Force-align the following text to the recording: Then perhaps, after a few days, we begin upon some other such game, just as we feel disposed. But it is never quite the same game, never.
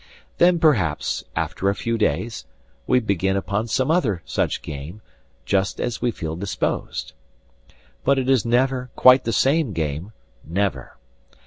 Then 0.39 0.57
perhaps, 0.57 1.23
after 1.35 1.69
a 1.69 1.75
few 1.75 1.95
days, 1.95 2.45
we 2.87 2.99
begin 2.99 3.37
upon 3.37 3.67
some 3.67 3.91
other 3.91 4.23
such 4.25 4.63
game, 4.63 5.03
just 5.45 5.79
as 5.79 6.01
we 6.01 6.09
feel 6.09 6.35
disposed. 6.35 7.13
But 8.03 8.17
it 8.17 8.27
is 8.27 8.43
never 8.43 8.89
quite 8.95 9.25
the 9.25 9.31
same 9.31 9.73
game, 9.73 10.11
never. 10.43 10.97